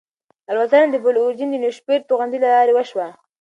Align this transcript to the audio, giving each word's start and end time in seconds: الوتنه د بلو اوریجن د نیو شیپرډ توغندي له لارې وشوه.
الوتنه 0.51 0.87
د 0.91 0.95
بلو 1.03 1.19
اوریجن 1.23 1.49
د 1.51 1.55
نیو 1.61 1.75
شیپرډ 1.77 2.01
توغندي 2.09 2.39
له 2.41 2.49
لارې 2.55 2.73
وشوه. 2.75 3.07